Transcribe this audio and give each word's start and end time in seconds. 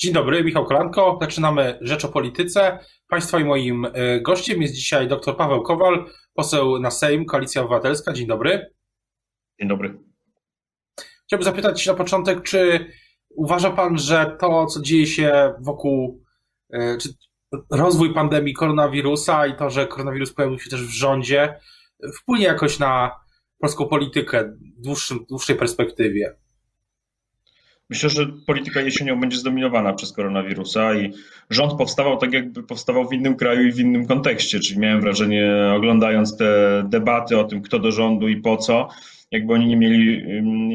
Dzień 0.00 0.12
dobry, 0.12 0.44
Michał 0.44 0.64
Kolanko. 0.64 1.18
Zaczynamy 1.20 1.78
Rzecz 1.80 2.04
o 2.04 2.08
Polityce. 2.08 2.78
Państwa 3.08 3.40
i 3.40 3.44
moim 3.44 3.84
e, 3.84 4.20
gościem 4.20 4.62
jest 4.62 4.74
dzisiaj 4.74 5.08
dr 5.08 5.36
Paweł 5.36 5.62
Kowal, 5.62 6.04
poseł 6.34 6.78
na 6.78 6.90
Sejm, 6.90 7.24
Koalicja 7.24 7.62
Obywatelska. 7.62 8.12
Dzień 8.12 8.26
dobry. 8.26 8.74
Dzień 9.60 9.68
dobry. 9.68 9.98
Chciałbym 11.26 11.44
zapytać 11.44 11.86
na 11.86 11.94
początek, 11.94 12.42
czy 12.42 12.86
uważa 13.30 13.70
Pan, 13.70 13.98
że 13.98 14.36
to, 14.40 14.66
co 14.66 14.82
dzieje 14.82 15.06
się 15.06 15.54
wokół, 15.60 16.22
e, 16.72 16.98
czy 16.98 17.08
rozwój 17.70 18.14
pandemii 18.14 18.54
koronawirusa 18.54 19.46
i 19.46 19.56
to, 19.56 19.70
że 19.70 19.86
koronawirus 19.86 20.32
pojawił 20.32 20.58
się 20.58 20.70
też 20.70 20.82
w 20.82 20.98
rządzie, 20.98 21.60
wpłynie 22.14 22.44
jakoś 22.44 22.78
na 22.78 23.10
polską 23.58 23.88
politykę 23.88 24.44
w 24.78 24.82
dłuższym, 24.82 25.24
dłuższej 25.28 25.56
perspektywie? 25.56 26.36
Myślę, 27.90 28.10
że 28.10 28.26
polityka 28.46 28.80
jesienią 28.80 29.20
będzie 29.20 29.36
zdominowana 29.36 29.92
przez 29.92 30.12
koronawirusa 30.12 30.94
i 30.94 31.12
rząd 31.50 31.72
powstawał 31.78 32.16
tak, 32.16 32.32
jakby 32.32 32.62
powstawał 32.62 33.08
w 33.08 33.12
innym 33.12 33.36
kraju 33.36 33.66
i 33.66 33.72
w 33.72 33.78
innym 33.80 34.06
kontekście. 34.06 34.60
Czyli 34.60 34.80
miałem 34.80 35.00
wrażenie, 35.00 35.72
oglądając 35.76 36.36
te 36.36 36.82
debaty 36.88 37.38
o 37.38 37.44
tym, 37.44 37.62
kto 37.62 37.78
do 37.78 37.92
rządu 37.92 38.28
i 38.28 38.36
po 38.36 38.56
co, 38.56 38.88
jakby 39.30 39.52
oni 39.52 39.66
nie 39.66 39.76
mieli 39.76 40.22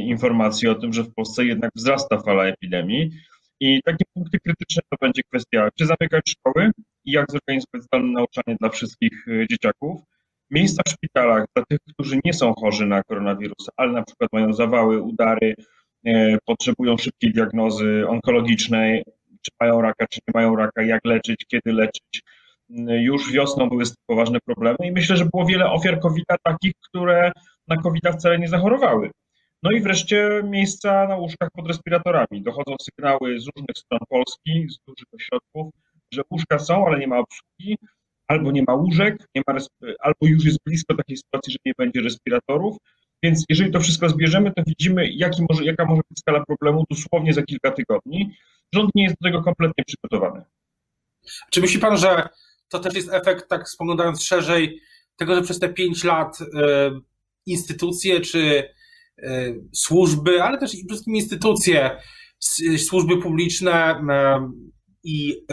informacji 0.09 0.68
o 0.68 0.76
tym, 0.76 0.94
że 0.94 1.04
w 1.04 1.13
Polsce 1.13 1.45
jednak 1.45 1.71
wzrasta 1.76 2.21
fala 2.21 2.44
epidemii. 2.44 3.12
I 3.59 3.82
takie 3.85 4.05
punkty 4.13 4.40
krytyczne 4.40 4.82
to 4.90 4.98
będzie 5.02 5.21
kwestia, 5.23 5.70
czy 5.80 5.85
zamykać 5.85 6.30
szkoły 6.30 6.71
i 7.05 7.12
jak 7.12 7.32
zorganizować 7.32 7.84
zdalne 7.84 8.12
nauczanie 8.12 8.57
dla 8.59 8.70
wszystkich 8.70 9.27
y, 9.27 9.45
dzieciaków. 9.52 10.02
Miejsca 10.52 10.84
w 10.88 10.91
szpitalach 10.91 11.45
dla 11.55 11.66
tych, 11.66 11.80
którzy 11.93 12.20
nie 12.26 12.34
są 12.34 12.54
chorzy 12.54 12.85
na 12.85 13.04
koronawirusa, 13.04 13.71
ale 13.77 13.91
na 13.91 14.04
przykład 14.04 14.34
mają 14.34 14.54
zawały, 14.54 15.02
udary, 15.02 15.55
potrzebują 16.45 16.98
szybkiej 16.98 17.34
diagnozy 17.34 18.03
onkologicznej, 18.07 19.03
czy 19.41 19.52
mają 19.62 19.81
raka, 19.81 20.07
czy 20.07 20.20
nie 20.27 20.31
mają 20.34 20.55
raka, 20.55 20.84
jak 20.84 21.05
leczyć, 21.05 21.45
kiedy 21.48 21.73
leczyć. 21.73 22.21
Już 22.87 23.32
wiosną 23.32 23.70
były 23.70 23.84
poważne 24.05 24.40
problemy 24.45 24.77
i 24.84 24.91
myślę, 24.91 25.18
że 25.18 25.26
było 25.26 25.45
wiele 25.45 25.71
ofiar 25.71 25.99
covid 25.99 26.26
takich, 26.43 26.73
które 26.90 27.32
na 27.68 27.77
covid 27.77 28.04
wcale 28.13 28.40
nie 28.40 28.48
zachorowały. 28.48 29.12
No 29.63 29.71
i 29.71 29.82
wreszcie 29.82 30.41
miejsca 30.43 31.07
na 31.07 31.15
łóżkach 31.15 31.49
pod 31.54 31.68
respiratorami. 31.68 32.41
Dochodzą 32.41 32.76
sygnały 32.82 33.40
z 33.40 33.45
różnych 33.55 33.77
stron 33.77 33.99
Polski, 34.10 34.67
z 34.70 34.77
dużych 34.88 35.07
ośrodków, 35.13 35.73
że 36.13 36.21
łóżka 36.32 36.60
są, 36.60 36.88
ale 36.88 36.99
nie 36.99 37.07
ma 37.07 37.17
obsługi, 37.17 37.77
albo 38.27 38.51
nie 38.51 38.63
ma 38.67 38.73
łóżek, 38.73 39.17
nie 39.35 39.41
ma 39.48 39.57
albo 39.99 40.17
już 40.21 40.45
jest 40.45 40.57
blisko 40.65 40.95
takiej 40.95 41.17
sytuacji, 41.17 41.54
że 41.54 41.60
nie 41.65 41.73
będzie 41.77 42.01
respiratorów, 42.01 42.77
więc 43.24 43.46
jeżeli 43.49 43.71
to 43.71 43.79
wszystko 43.79 44.10
zbierzemy, 44.10 44.52
to 44.55 44.63
widzimy, 44.68 45.10
jaki 45.12 45.41
może, 45.49 45.66
jaka 45.66 45.85
może 45.85 46.02
być 46.10 46.20
skala 46.20 46.46
problemu 46.46 46.84
dosłownie 46.90 47.34
za 47.34 47.41
kilka 47.41 47.71
tygodni. 47.71 48.35
Rząd 48.76 48.91
nie 48.96 49.04
jest 49.04 49.16
do 49.21 49.29
tego 49.29 49.43
kompletnie 49.43 49.84
przygotowany. 49.88 50.46
Czy 51.51 51.62
myśli 51.62 51.79
pan, 51.79 51.98
że 51.98 52.29
to 52.70 52.79
też 52.79 52.94
jest 52.94 53.13
efekt, 53.13 53.49
tak 53.49 53.70
spoglądając 53.70 54.24
szerzej, 54.24 54.82
tego, 55.16 55.35
że 55.35 55.41
przez 55.41 55.60
te 55.60 55.70
pięć 55.70 56.04
lat 56.04 56.41
y, 56.41 56.46
instytucje 57.46 58.21
czy 58.21 58.70
y, 59.20 59.62
służby, 59.74 60.44
ale 60.44 60.57
też 60.57 60.76
i 60.76 60.88
wszystkim 60.88 61.16
instytucje, 61.16 61.98
służby 62.77 63.18
publiczne 63.21 64.01
i 65.03 65.46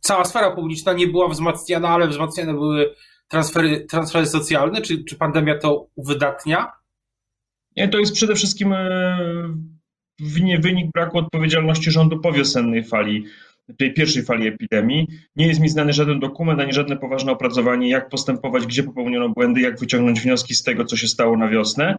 cała 0.00 0.24
sfera 0.24 0.50
publiczna 0.50 0.92
nie 0.92 1.06
była 1.06 1.28
wzmacniana, 1.28 1.88
ale 1.88 2.08
wzmacniane 2.08 2.52
były 2.52 2.94
transfery, 3.28 3.86
transfery 3.90 4.26
socjalne? 4.26 4.82
Czy, 4.82 5.04
czy 5.04 5.16
pandemia 5.16 5.58
to 5.58 5.86
uwydatnia? 5.94 6.72
Nie, 7.76 7.88
to 7.88 7.98
jest 7.98 8.14
przede 8.14 8.34
wszystkim 8.34 8.72
e, 8.72 9.18
wynik 10.60 10.90
braku 10.94 11.18
odpowiedzialności 11.18 11.90
rządu 11.90 12.20
po 12.20 12.32
wiosennej 12.32 12.84
fali, 12.84 13.24
tej 13.78 13.94
pierwszej 13.94 14.24
fali 14.24 14.46
epidemii. 14.46 15.08
Nie 15.36 15.46
jest 15.46 15.60
mi 15.60 15.68
znany 15.68 15.92
żaden 15.92 16.20
dokument, 16.20 16.60
ani 16.60 16.72
żadne 16.72 16.96
poważne 16.96 17.32
opracowanie, 17.32 17.88
jak 17.88 18.08
postępować, 18.08 18.66
gdzie 18.66 18.82
popełniono 18.82 19.28
błędy, 19.28 19.60
jak 19.60 19.80
wyciągnąć 19.80 20.20
wnioski 20.20 20.54
z 20.54 20.62
tego, 20.62 20.84
co 20.84 20.96
się 20.96 21.08
stało 21.08 21.36
na 21.36 21.48
wiosnę. 21.48 21.96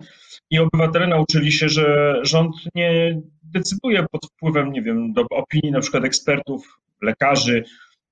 I 0.49 0.59
obywatele 0.59 1.07
nauczyli 1.07 1.51
się, 1.51 1.69
że 1.69 2.15
rząd 2.23 2.55
nie 2.75 3.21
decyduje 3.43 4.05
pod 4.11 4.25
wpływem, 4.25 4.71
nie 4.71 4.81
wiem, 4.81 5.13
do 5.13 5.25
opinii 5.29 5.71
na 5.71 5.79
przykład 5.79 6.05
ekspertów, 6.05 6.79
lekarzy, 7.01 7.63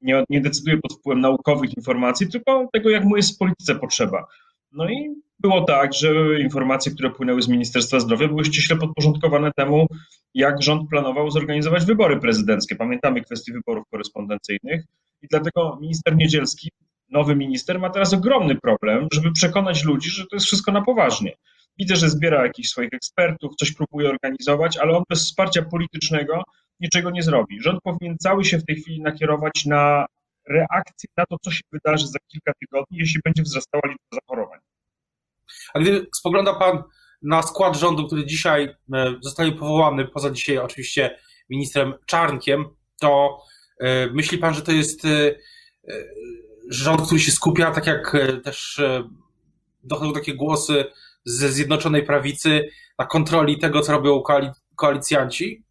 nie, 0.02 0.24
nie 0.30 0.42
decyduje 0.42 0.78
pod 0.78 0.94
wpływem 0.94 1.22
naukowych 1.22 1.78
informacji, 1.78 2.28
tylko 2.28 2.68
tego, 2.74 2.90
jak 2.90 3.04
mu 3.04 3.16
jest 3.16 3.36
w 3.36 3.38
polityce 3.38 3.76
potrzeba. 3.76 4.28
No 4.74 4.90
i 4.90 5.16
było 5.40 5.62
tak, 5.62 5.94
że 5.94 6.40
informacje, 6.40 6.92
które 6.92 7.10
płynęły 7.10 7.42
z 7.42 7.48
Ministerstwa 7.48 8.00
Zdrowia, 8.00 8.28
były 8.28 8.46
ściśle 8.46 8.76
podporządkowane 8.76 9.52
temu, 9.56 9.88
jak 10.34 10.64
rząd 10.64 10.90
planował 10.90 11.32
zorganizować 11.32 11.86
wybory 11.86 12.20
prezydenckie. 12.20 12.76
Pamiętamy 12.76 13.22
kwestię 13.22 13.54
wyborów 13.54 13.86
korespondencyjnych 13.92 14.86
i 15.22 15.28
dlatego 15.28 15.78
minister 15.82 16.16
Niedzielski, 16.16 16.70
nowy 17.10 17.36
minister, 17.36 17.80
ma 17.80 17.90
teraz 17.90 18.14
ogromny 18.14 18.56
problem, 18.56 19.08
żeby 19.14 19.32
przekonać 19.32 19.84
ludzi, 19.84 20.10
że 20.10 20.24
to 20.28 20.36
jest 20.36 20.46
wszystko 20.46 20.72
na 20.72 20.82
poważnie. 20.82 21.34
Widzę, 21.80 21.96
że 21.96 22.10
zbiera 22.10 22.44
jakichś 22.44 22.70
swoich 22.70 22.94
ekspertów, 22.94 23.56
coś 23.56 23.72
próbuje 23.72 24.10
organizować, 24.10 24.78
ale 24.78 24.98
on 24.98 25.04
bez 25.10 25.26
wsparcia 25.26 25.62
politycznego 25.62 26.44
niczego 26.80 27.12
nie 27.12 27.24
zrobi. 27.24 27.62
Rząd 27.62 27.80
powinien 27.84 28.18
cały 28.18 28.46
się 28.46 28.58
w 28.58 28.66
tej 28.66 28.76
chwili 28.76 29.02
nakierować 29.02 29.66
na 29.66 30.06
reakcję 30.50 31.10
na 31.18 31.26
to, 31.26 31.38
co 31.42 31.52
się 31.52 31.62
wydarzy 31.72 32.08
za 32.08 32.20
kilka 32.28 32.52
tygodni, 32.60 32.98
jeśli 32.98 33.22
będzie 33.26 33.44
wzrastała 33.44 33.82
liczba 33.86 34.04
zachorowań. 34.14 34.60
A 35.74 35.80
gdy 35.80 36.08
spogląda 36.16 36.54
Pan 36.54 36.84
na 37.22 37.42
skład 37.42 37.78
rządu, 37.78 38.08
który 38.08 38.26
dzisiaj 38.26 38.76
e, 38.94 39.16
zostanie 39.22 39.52
powołany, 39.52 40.08
poza 40.08 40.32
dzisiaj 40.32 40.58
oczywiście 40.58 41.20
ministrem 41.50 41.94
Czarnkiem, 42.06 42.66
to 43.00 43.40
e, 43.80 44.08
myśli 44.08 44.38
Pan, 44.38 44.54
że 44.54 44.62
to 44.62 44.72
jest 44.72 45.06
e, 45.06 45.36
rząd, 46.70 47.02
który 47.02 47.20
się 47.20 47.32
skupia, 47.32 47.72
tak 47.72 47.88
jak 47.88 48.18
też 48.44 48.82
dochodzą 49.84 50.14
takie 50.14 50.34
głosy 50.34 50.86
ze 51.26 51.50
Zjednoczonej 51.50 52.04
Prawicy, 52.04 52.70
na 53.00 53.06
kontroli 53.06 53.60
tego, 53.60 53.82
co 53.82 53.92
robią 53.92 54.24
koalicjanci? 54.76 55.64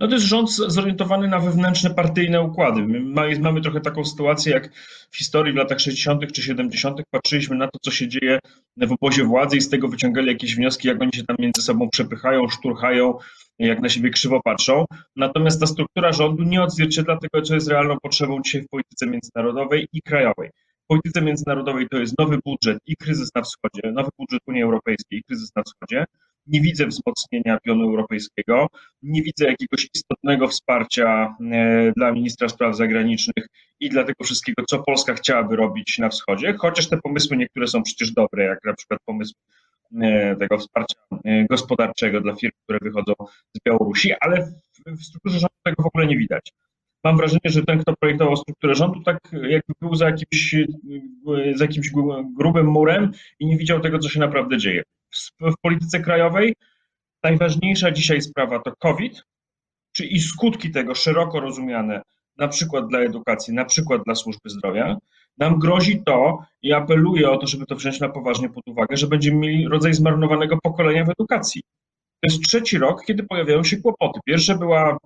No 0.00 0.08
to 0.08 0.14
jest 0.14 0.26
rząd 0.26 0.50
zorientowany 0.50 1.28
na 1.28 1.38
wewnętrzne 1.38 1.90
partyjne 1.90 2.42
układy. 2.42 2.82
My 2.82 3.00
mamy 3.40 3.60
trochę 3.60 3.80
taką 3.80 4.04
sytuację, 4.04 4.52
jak 4.52 4.74
w 5.10 5.16
historii 5.16 5.52
w 5.52 5.56
latach 5.56 5.80
60. 5.80 6.32
czy 6.32 6.42
70. 6.42 7.00
patrzyliśmy 7.10 7.56
na 7.56 7.66
to, 7.66 7.78
co 7.82 7.90
się 7.90 8.08
dzieje 8.08 8.38
w 8.76 8.92
obozie 8.92 9.24
władzy 9.24 9.56
i 9.56 9.60
z 9.60 9.68
tego 9.68 9.88
wyciągali 9.88 10.28
jakieś 10.28 10.56
wnioski, 10.56 10.88
jak 10.88 11.02
oni 11.02 11.12
się 11.14 11.24
tam 11.24 11.36
między 11.38 11.62
sobą 11.62 11.88
przepychają, 11.90 12.48
szturchają, 12.48 13.18
jak 13.58 13.80
na 13.80 13.88
siebie 13.88 14.10
krzywo 14.10 14.40
patrzą. 14.44 14.84
Natomiast 15.16 15.60
ta 15.60 15.66
struktura 15.66 16.12
rządu 16.12 16.42
nie 16.42 16.62
odzwierciedla 16.62 17.16
tego, 17.16 17.42
co 17.42 17.54
jest 17.54 17.68
realną 17.68 17.96
potrzebą 18.02 18.42
dzisiaj 18.42 18.62
w 18.62 18.68
polityce 18.68 19.06
międzynarodowej 19.06 19.88
i 19.92 20.02
krajowej. 20.02 20.50
Polityce 20.88 21.22
międzynarodowej 21.22 21.88
to 21.88 21.98
jest 21.98 22.18
nowy 22.18 22.38
budżet 22.44 22.78
i 22.86 22.96
kryzys 22.96 23.30
na 23.34 23.42
wschodzie, 23.42 23.92
nowy 23.92 24.10
budżet 24.18 24.40
Unii 24.46 24.62
Europejskiej 24.62 25.18
i 25.18 25.22
kryzys 25.24 25.50
na 25.56 25.62
wschodzie 25.62 26.04
nie 26.48 26.60
widzę 26.60 26.86
wzmocnienia 26.86 27.58
pionu 27.60 27.84
europejskiego, 27.84 28.66
nie 29.02 29.22
widzę 29.22 29.44
jakiegoś 29.44 29.88
istotnego 29.94 30.48
wsparcia 30.48 31.36
e, 31.52 31.92
dla 31.96 32.12
ministra 32.12 32.48
spraw 32.48 32.76
zagranicznych 32.76 33.48
i 33.80 33.88
dla 33.90 34.04
tego 34.04 34.24
wszystkiego, 34.24 34.62
co 34.68 34.78
Polska 34.78 35.14
chciałaby 35.14 35.56
robić 35.56 35.98
na 35.98 36.08
wschodzie, 36.08 36.54
chociaż 36.58 36.88
te 36.88 36.96
pomysły 36.96 37.36
niektóre 37.36 37.66
są 37.66 37.82
przecież 37.82 38.12
dobre, 38.12 38.44
jak 38.44 38.58
na 38.64 38.74
przykład 38.74 39.00
pomysł 39.04 39.34
e, 40.02 40.36
tego 40.36 40.58
wsparcia 40.58 40.96
e, 41.24 41.44
gospodarczego 41.44 42.20
dla 42.20 42.34
firm, 42.34 42.52
które 42.64 42.78
wychodzą 42.82 43.12
z 43.56 43.60
Białorusi, 43.66 44.12
ale 44.20 44.52
w 44.86 45.04
strukturze 45.04 45.38
rządu 45.38 45.56
tego 45.64 45.82
w 45.82 45.86
ogóle 45.86 46.06
nie 46.06 46.18
widać. 46.18 46.52
Mam 47.04 47.16
wrażenie, 47.16 47.40
że 47.44 47.64
ten, 47.64 47.78
kto 47.78 47.94
projektował 48.00 48.36
strukturę 48.36 48.74
rządu, 48.74 49.02
tak 49.02 49.18
jakby 49.32 49.74
był 49.80 49.94
za 49.94 50.06
jakimś, 50.06 50.54
za 51.54 51.64
jakimś 51.64 51.90
grubym 52.36 52.66
murem 52.66 53.12
i 53.40 53.46
nie 53.46 53.56
widział 53.56 53.80
tego, 53.80 53.98
co 53.98 54.08
się 54.08 54.20
naprawdę 54.20 54.58
dzieje 54.58 54.82
w, 55.40 55.54
polityce 55.62 56.00
krajowej. 56.00 56.54
Najważniejsza 57.22 57.90
dzisiaj 57.90 58.22
sprawa 58.22 58.58
to 58.58 58.72
COVID, 58.78 59.22
czy 59.92 60.06
i 60.06 60.20
skutki 60.20 60.70
tego 60.70 60.94
szeroko 60.94 61.40
rozumiane, 61.40 62.02
na 62.36 62.48
przykład 62.48 62.88
dla 62.88 62.98
edukacji, 62.98 63.54
na 63.54 63.64
przykład 63.64 64.02
dla 64.04 64.14
służby 64.14 64.50
zdrowia. 64.50 64.96
Nam 65.38 65.58
grozi 65.58 66.02
to 66.04 66.38
i 66.62 66.72
apeluję 66.72 67.30
o 67.30 67.36
to, 67.36 67.46
żeby 67.46 67.66
to 67.66 67.76
wziąć 67.76 68.00
na 68.00 68.08
poważnie 68.08 68.48
pod 68.48 68.68
uwagę, 68.68 68.96
że 68.96 69.06
będziemy 69.06 69.36
mieli 69.36 69.68
rodzaj 69.68 69.94
zmarnowanego 69.94 70.58
pokolenia 70.62 71.04
w 71.04 71.10
edukacji. 71.10 71.62
To 72.20 72.32
jest 72.32 72.42
trzeci 72.42 72.78
rok, 72.78 73.04
kiedy 73.04 73.22
pojawiają 73.22 73.64
się 73.64 73.76
kłopoty. 73.76 74.20
Pierwsze 74.26 74.58
była, 74.58 74.98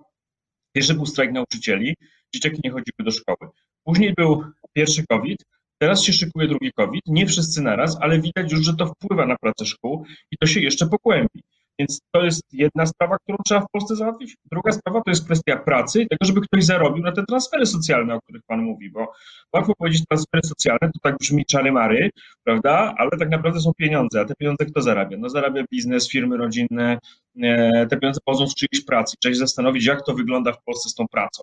pierwszy 0.73 0.93
był 0.93 1.05
strajk 1.05 1.31
nauczycieli, 1.31 1.95
dzieciaki 2.35 2.61
nie 2.63 2.71
chodziły 2.71 2.97
do 2.99 3.11
szkoły. 3.11 3.51
Później 3.83 4.13
był 4.13 4.43
pierwszy 4.73 5.07
COVID, 5.07 5.37
Teraz 5.83 6.03
się 6.03 6.13
szykuje 6.13 6.47
drugi 6.47 6.71
COVID, 6.73 7.01
nie 7.07 7.27
wszyscy 7.27 7.61
naraz, 7.61 7.97
ale 8.01 8.21
widać 8.21 8.51
już, 8.51 8.65
że 8.65 8.73
to 8.75 8.85
wpływa 8.85 9.25
na 9.25 9.35
pracę 9.37 9.65
szkół 9.65 10.05
i 10.31 10.37
to 10.37 10.47
się 10.47 10.59
jeszcze 10.59 10.87
pogłębi. 10.87 11.43
Więc 11.79 12.01
to 12.11 12.23
jest 12.23 12.41
jedna 12.51 12.85
sprawa, 12.85 13.17
którą 13.23 13.37
trzeba 13.45 13.61
w 13.61 13.71
Polsce 13.71 13.95
załatwić. 13.95 14.37
Druga 14.51 14.71
sprawa 14.71 15.01
to 15.01 15.11
jest 15.11 15.25
kwestia 15.25 15.57
pracy 15.57 16.01
i 16.01 16.07
tego, 16.07 16.25
żeby 16.25 16.41
ktoś 16.41 16.65
zarobił 16.65 17.03
na 17.03 17.11
te 17.11 17.23
transfery 17.25 17.65
socjalne, 17.65 18.15
o 18.15 18.21
których 18.21 18.41
Pan 18.47 18.61
mówi, 18.61 18.91
bo 18.91 19.13
łatwo 19.53 19.73
powiedzieć 19.77 20.03
transfery 20.09 20.43
socjalne, 20.43 20.79
to 20.81 20.99
tak 21.01 21.17
brzmi 21.17 21.45
czary-mary, 21.45 22.09
prawda, 22.43 22.93
ale 22.97 23.09
tak 23.19 23.29
naprawdę 23.29 23.59
są 23.59 23.71
pieniądze, 23.77 24.21
a 24.21 24.25
te 24.25 24.35
pieniądze 24.35 24.65
kto 24.65 24.81
zarabia? 24.81 25.17
No 25.17 25.29
zarabia 25.29 25.63
biznes, 25.71 26.09
firmy 26.09 26.37
rodzinne, 26.37 26.99
e, 27.43 27.87
te 27.87 27.97
pieniądze 27.97 28.19
pochodzą 28.25 28.47
z 28.47 28.55
czyjejś 28.55 28.85
pracy. 28.85 29.17
Trzeba 29.19 29.33
się 29.33 29.39
zastanowić, 29.39 29.85
jak 29.85 30.05
to 30.05 30.13
wygląda 30.13 30.53
w 30.53 30.63
Polsce 30.63 30.89
z 30.89 30.93
tą 30.93 31.07
pracą. 31.07 31.41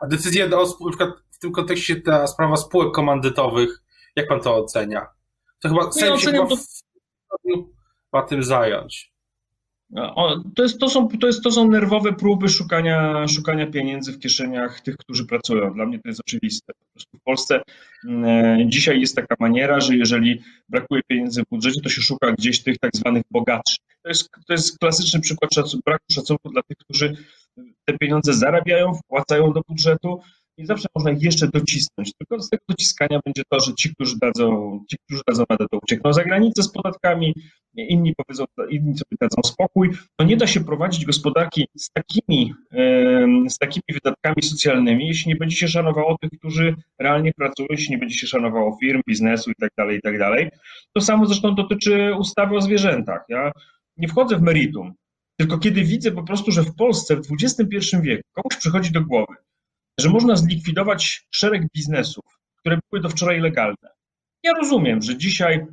A 0.00 0.06
decyzja, 0.06 0.46
o, 0.46 0.48
na 0.48 0.88
przykład 0.88 1.10
w 1.30 1.38
tym 1.38 1.52
kontekście 1.52 2.00
ta 2.00 2.26
sprawa 2.26 2.56
spółek 2.56 2.94
komandytowych, 2.94 3.82
jak 4.16 4.28
Pan 4.28 4.40
to 4.40 4.56
ocenia? 4.56 5.06
To 5.60 5.68
chyba 5.68 5.84
no 5.84 5.92
Sejm 5.92 6.18
się 6.18 6.30
chyba 6.30 6.46
to... 6.46 6.56
ma 8.12 8.22
tym 8.22 8.42
zająć. 8.42 9.12
To, 10.56 10.62
jest, 10.62 10.78
to, 10.78 10.88
są, 10.88 11.08
to, 11.08 11.26
jest, 11.26 11.42
to 11.42 11.50
są 11.50 11.70
nerwowe 11.70 12.12
próby 12.12 12.48
szukania, 12.48 13.28
szukania 13.28 13.66
pieniędzy 13.66 14.12
w 14.12 14.18
kieszeniach 14.18 14.80
tych, 14.80 14.96
którzy 14.96 15.26
pracują. 15.26 15.74
Dla 15.74 15.86
mnie 15.86 15.98
to 15.98 16.08
jest 16.08 16.20
oczywiste. 16.20 16.72
Po 16.72 16.92
prostu 16.92 17.18
w 17.18 17.22
Polsce 17.22 17.62
e, 18.08 18.58
dzisiaj 18.66 19.00
jest 19.00 19.16
taka 19.16 19.36
maniera, 19.40 19.80
że 19.80 19.96
jeżeli 19.96 20.42
brakuje 20.68 21.02
pieniędzy 21.08 21.42
w 21.42 21.48
budżecie, 21.50 21.80
to 21.80 21.88
się 21.88 22.02
szuka 22.02 22.32
gdzieś 22.32 22.62
tych 22.62 22.78
tak 22.78 22.90
zwanych 22.94 23.22
bogatszych. 23.30 23.84
To 24.02 24.08
jest, 24.08 24.30
to 24.46 24.52
jest 24.52 24.78
klasyczny 24.78 25.20
przykład 25.20 25.50
braku 25.84 26.04
szacunku 26.12 26.50
dla 26.50 26.62
tych, 26.62 26.76
którzy 26.76 27.16
te 27.84 27.98
pieniądze 27.98 28.34
zarabiają, 28.34 28.94
wpłacają 28.94 29.52
do 29.52 29.60
budżetu, 29.68 30.20
i 30.56 30.66
zawsze 30.66 30.88
można 30.94 31.10
ich 31.10 31.22
jeszcze 31.22 31.48
docisnąć. 31.48 32.12
Tylko 32.18 32.42
z 32.42 32.50
tego 32.50 32.62
dociskania 32.68 33.20
będzie 33.24 33.42
to, 33.48 33.60
że 33.60 33.74
ci, 33.74 33.94
którzy 33.94 34.16
dadzą, 34.18 34.80
ci, 34.90 34.96
którzy 35.06 35.22
dadzą 35.28 35.44
radę, 35.50 35.66
to 35.70 35.78
uciekną 35.82 36.12
za 36.12 36.24
granicę 36.24 36.62
z 36.62 36.72
podatkami, 36.72 37.34
inni 37.74 38.14
powiedzą, 38.16 38.44
inni 38.70 38.98
sobie 38.98 39.16
dadzą 39.20 39.42
spokój. 39.44 39.90
No 40.18 40.26
nie 40.26 40.36
da 40.36 40.46
się 40.46 40.64
prowadzić 40.64 41.06
gospodarki 41.06 41.66
z 41.76 41.90
takimi, 41.90 42.54
z 43.48 43.58
takimi 43.58 43.82
wydatkami 43.92 44.42
socjalnymi, 44.42 45.08
jeśli 45.08 45.28
nie 45.28 45.36
będzie 45.36 45.56
się 45.56 45.68
szanowało 45.68 46.16
tych, 46.20 46.30
którzy 46.38 46.74
realnie 46.98 47.32
pracują, 47.32 47.66
jeśli 47.70 47.90
nie 47.90 47.98
będzie 47.98 48.14
się 48.14 48.26
szanowało 48.26 48.78
firm, 48.80 49.00
biznesu 49.08 49.50
i 49.50 49.54
tak 49.60 49.70
dalej, 49.78 49.98
i 49.98 50.00
tak. 50.00 50.14
To 50.92 51.00
samo 51.00 51.26
zresztą 51.26 51.54
dotyczy 51.54 52.14
ustawy 52.18 52.56
o 52.56 52.60
zwierzętach. 52.60 53.24
Ja 53.28 53.52
nie 53.96 54.08
wchodzę 54.08 54.36
w 54.36 54.42
meritum, 54.42 54.92
tylko 55.36 55.58
kiedy 55.58 55.84
widzę 55.84 56.12
po 56.12 56.22
prostu, 56.22 56.50
że 56.50 56.62
w 56.62 56.74
Polsce 56.74 57.16
w 57.16 57.28
XXI 57.42 57.96
wieku 58.02 58.22
komuś 58.32 58.56
przychodzi 58.58 58.92
do 58.92 59.00
głowy, 59.00 59.34
że 60.02 60.10
można 60.10 60.36
zlikwidować 60.36 61.26
szereg 61.30 61.62
biznesów, 61.74 62.24
które 62.56 62.78
były 62.90 63.02
do 63.02 63.08
wczoraj 63.08 63.40
legalne. 63.40 63.88
Ja 64.42 64.52
rozumiem, 64.52 65.02
że 65.02 65.16
dzisiaj 65.16 65.66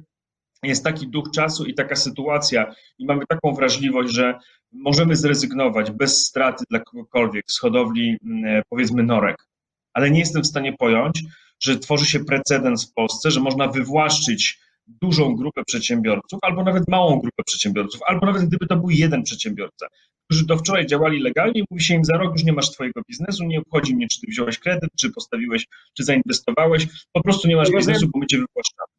jest 0.64 0.84
taki 0.84 1.08
duch 1.08 1.32
czasu 1.32 1.66
i 1.66 1.74
taka 1.74 1.96
sytuacja, 1.96 2.76
i 2.98 3.06
mamy 3.06 3.26
taką 3.30 3.54
wrażliwość, 3.54 4.14
że 4.14 4.40
możemy 4.72 5.16
zrezygnować 5.16 5.92
bez 5.92 6.26
straty 6.26 6.64
dla 6.70 6.80
kogokolwiek 6.80 7.52
z 7.52 7.60
hodowli, 7.60 8.18
mm, 8.26 8.62
powiedzmy, 8.70 9.04
norek. 9.04 9.48
Ale 9.94 10.12
nie 10.12 10.20
jestem 10.20 10.42
w 10.42 10.48
stanie 10.48 10.74
pojąć, 10.74 11.24
że 11.60 11.80
tworzy 11.80 12.06
się 12.06 12.20
precedens 12.20 12.92
w 12.92 12.94
Polsce, 12.94 13.32
że 13.32 13.40
można 13.40 13.68
wywłaszczyć 13.68 14.60
dużą 14.88 15.36
grupę 15.36 15.64
przedsiębiorców, 15.68 16.40
albo 16.42 16.64
nawet 16.64 16.88
małą 16.88 17.20
grupę 17.20 17.44
przedsiębiorców, 17.46 18.02
albo 18.08 18.26
nawet 18.26 18.46
gdyby 18.46 18.68
to 18.68 18.76
był 18.76 18.90
jeden 18.90 19.24
przedsiębiorca, 19.24 19.88
którzy 20.30 20.46
do 20.46 20.58
wczoraj 20.58 20.86
działali 20.86 21.20
legalnie, 21.20 21.64
mówi 21.72 21.84
się 21.84 21.94
im 21.94 22.06
za 22.06 22.18
rok 22.18 22.32
już 22.34 22.44
nie 22.44 22.54
masz 22.54 22.72
twojego 22.72 23.02
biznesu, 23.10 23.44
nie 23.44 23.60
obchodzi 23.60 23.96
mnie, 23.96 24.08
czy 24.08 24.22
ty 24.22 24.28
wziąłeś 24.30 24.60
kredyt, 24.60 24.90
czy 25.00 25.12
postawiłeś, 25.12 25.66
czy 25.98 26.04
zainwestowałeś, 26.04 26.88
po 27.14 27.24
prostu 27.24 27.48
nie 27.48 27.56
masz 27.56 27.72
biznesu, 27.72 28.10
bo 28.14 28.20
my 28.20 28.26
cię 28.26 28.38
wypłaszczamy. 28.38 28.94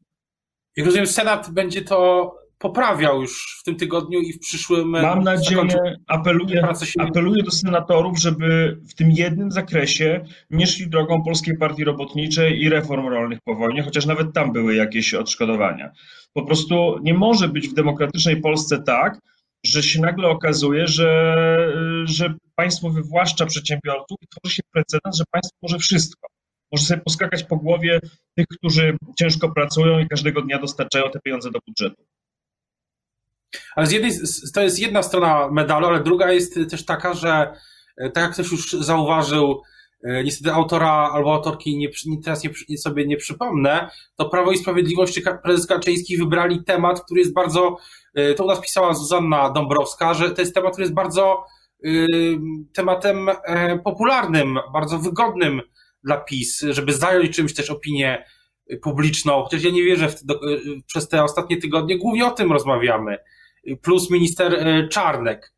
Jak 0.77 0.85
rozumiem, 0.85 1.07
Senat 1.07 1.51
będzie 1.51 1.81
to 1.81 2.31
poprawiał 2.57 3.21
już 3.21 3.57
w 3.59 3.63
tym 3.63 3.75
tygodniu 3.75 4.19
i 4.19 4.33
w 4.33 4.39
przyszłym. 4.39 4.89
Mam 4.89 5.23
nadzieję, 5.23 5.67
apeluję, 6.07 6.67
apeluję 6.99 7.43
do 7.43 7.51
senatorów, 7.51 8.19
żeby 8.19 8.77
w 8.89 8.93
tym 8.93 9.11
jednym 9.11 9.51
zakresie 9.51 10.25
nie 10.49 10.67
szli 10.67 10.89
drogą 10.89 11.23
Polskiej 11.23 11.57
Partii 11.57 11.83
Robotniczej 11.83 12.61
i 12.61 12.69
reform 12.69 13.07
rolnych 13.07 13.39
po 13.45 13.55
wojnie, 13.55 13.83
chociaż 13.83 14.05
nawet 14.05 14.33
tam 14.33 14.53
były 14.53 14.75
jakieś 14.75 15.13
odszkodowania. 15.13 15.91
Po 16.33 16.45
prostu 16.45 16.99
nie 17.03 17.13
może 17.13 17.47
być 17.47 17.67
w 17.67 17.73
demokratycznej 17.73 18.41
Polsce 18.41 18.83
tak, 18.83 19.19
że 19.65 19.83
się 19.83 20.01
nagle 20.01 20.27
okazuje, 20.27 20.87
że, 20.87 21.35
że 22.05 22.33
państwo 22.55 22.89
wywłaszcza 22.89 23.45
przedsiębiorców 23.45 24.17
i 24.21 24.27
tworzy 24.27 24.55
się 24.55 24.61
precedens, 24.73 25.17
że 25.17 25.23
państwo 25.31 25.57
może 25.61 25.79
wszystko. 25.79 26.27
Może 26.71 26.85
sobie 26.85 27.01
poskakać 27.01 27.43
po 27.43 27.57
głowie 27.57 27.99
tych, 28.35 28.45
którzy 28.47 28.97
ciężko 29.19 29.49
pracują 29.49 29.99
i 29.99 30.07
każdego 30.07 30.41
dnia 30.41 30.59
dostarczają 30.59 31.11
te 31.11 31.19
pieniądze 31.19 31.51
do 31.51 31.59
budżetu. 31.67 32.03
Ale 33.75 33.87
z 33.87 33.91
jednej, 33.91 34.11
to 34.53 34.61
jest 34.61 34.79
jedna 34.79 35.03
strona 35.03 35.51
medalu, 35.51 35.87
ale 35.87 36.03
druga 36.03 36.31
jest 36.31 36.59
też 36.69 36.85
taka, 36.85 37.13
że 37.13 37.53
e, 37.97 38.09
tak 38.09 38.23
jak 38.23 38.33
ktoś 38.33 38.51
już 38.51 38.71
zauważył, 38.71 39.61
niestety 40.03 40.51
autora 40.51 41.09
albo 41.13 41.33
autorki 41.33 41.77
nie, 41.77 41.89
teraz 42.23 42.43
nie, 42.69 42.77
sobie 42.77 43.07
nie 43.07 43.17
przypomnę, 43.17 43.89
to 44.15 44.29
Prawo 44.29 44.51
i 44.51 44.57
Sprawiedliwość 44.57 45.13
czy 45.13 45.21
prezes 45.43 45.67
Kaczyński 45.67 46.17
wybrali 46.17 46.63
temat, 46.63 47.05
który 47.05 47.19
jest 47.19 47.33
bardzo, 47.33 47.77
e, 48.13 48.33
to 48.33 48.43
u 48.43 48.47
nas 48.47 48.61
pisała 48.61 48.93
Zuzanna 48.93 49.49
Dąbrowska, 49.49 50.13
że 50.13 50.31
to 50.31 50.41
jest 50.41 50.53
temat, 50.53 50.71
który 50.71 50.83
jest 50.83 50.93
bardzo 50.93 51.45
tematem 52.73 53.29
popularnym, 53.83 54.59
bardzo 54.73 54.99
wygodnym 54.99 55.61
dla 56.03 56.17
PiS, 56.17 56.65
żeby 56.69 56.93
zająć 56.93 57.35
czymś 57.35 57.53
też 57.53 57.69
opinię 57.69 58.25
publiczną, 58.83 59.43
chociaż 59.43 59.63
ja 59.63 59.71
nie 59.71 59.83
wierzę 59.83 60.09
w, 60.09 60.25
do, 60.25 60.39
przez 60.85 61.07
te 61.07 61.23
ostatnie 61.23 61.57
tygodnie, 61.57 61.97
głównie 61.97 62.25
o 62.25 62.31
tym 62.31 62.51
rozmawiamy 62.51 63.17
plus 63.81 64.09
minister 64.09 64.53
e, 64.53 64.87
Czarnek. 64.87 65.53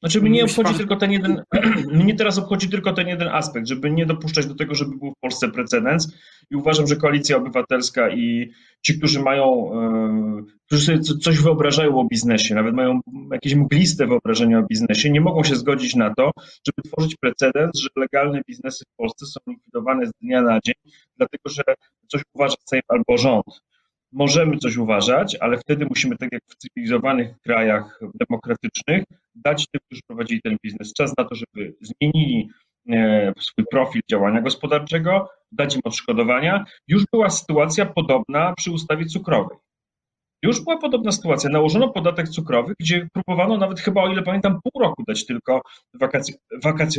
Znaczy 0.00 0.20
mnie 0.20 0.44
obchodzi 0.44 0.74
tylko 0.74 0.96
ten 0.96 1.12
jeden, 1.12 1.42
mnie 2.04 2.14
teraz 2.14 2.38
obchodzi 2.38 2.68
tylko 2.68 2.92
ten 2.92 3.08
jeden 3.08 3.28
aspekt, 3.28 3.66
żeby 3.66 3.90
nie 3.90 4.06
dopuszczać 4.06 4.46
do 4.46 4.54
tego, 4.54 4.74
żeby 4.74 4.96
był 4.96 5.10
w 5.10 5.20
Polsce 5.20 5.48
precedens. 5.48 6.14
I 6.50 6.56
uważam, 6.56 6.86
że 6.86 6.96
Koalicja 6.96 7.36
Obywatelska 7.36 8.10
i 8.10 8.50
ci, 8.82 8.98
którzy 8.98 9.20
mają, 9.22 9.72
e, 9.74 10.42
którzy 10.66 10.82
sobie 10.82 11.00
coś 11.00 11.38
wyobrażają 11.38 12.00
o 12.00 12.04
biznesie, 12.04 12.54
nawet 12.54 12.74
mają 12.74 13.00
jakieś 13.32 13.54
mgliste 13.54 14.06
wyobrażenia 14.06 14.58
o 14.58 14.62
biznesie, 14.62 15.10
nie 15.10 15.20
mogą 15.20 15.44
się 15.44 15.56
zgodzić 15.56 15.94
na 15.96 16.14
to, 16.14 16.30
żeby 16.66 16.88
tworzyć 16.88 17.16
precedens, 17.20 17.80
że 17.80 17.88
legalne 17.96 18.40
biznesy 18.48 18.84
w 18.92 18.96
Polsce 18.96 19.26
są 19.26 19.40
likwidowane 19.46 20.06
z 20.06 20.10
dnia 20.22 20.42
na 20.42 20.58
dzień, 20.64 20.74
dlatego 21.16 21.50
że 21.50 21.62
coś 22.08 22.22
uważa 22.34 22.56
Sejm 22.64 22.82
albo 22.88 23.18
rząd. 23.18 23.60
Możemy 24.12 24.58
coś 24.58 24.76
uważać, 24.76 25.36
ale 25.40 25.58
wtedy 25.58 25.86
musimy, 25.88 26.16
tak 26.16 26.28
jak 26.32 26.42
w 26.48 26.56
cywilizowanych 26.56 27.38
krajach 27.40 28.00
demokratycznych, 28.20 29.04
dać 29.34 29.66
tym, 29.72 29.80
którzy 29.86 30.00
prowadzili 30.06 30.42
ten 30.42 30.56
biznes, 30.64 30.92
czas 30.92 31.12
na 31.18 31.24
to, 31.24 31.34
żeby 31.34 31.74
zmienili 31.80 32.48
e, 32.90 33.32
swój 33.40 33.64
profil 33.70 34.02
działania 34.10 34.40
gospodarczego, 34.40 35.28
dać 35.52 35.74
im 35.74 35.80
odszkodowania. 35.84 36.64
Już 36.88 37.04
była 37.12 37.30
sytuacja 37.30 37.86
podobna 37.86 38.54
przy 38.56 38.70
ustawie 38.70 39.06
cukrowej. 39.06 39.58
Już 40.42 40.64
była 40.64 40.78
podobna 40.78 41.12
sytuacja. 41.12 41.50
Nałożono 41.50 41.88
podatek 41.88 42.28
cukrowy, 42.28 42.74
gdzie 42.80 43.08
próbowano 43.12 43.56
nawet 43.56 43.80
chyba, 43.80 44.02
o 44.02 44.12
ile 44.12 44.22
pamiętam, 44.22 44.60
pół 44.62 44.82
roku 44.82 45.02
dać 45.08 45.26
tylko 45.26 45.62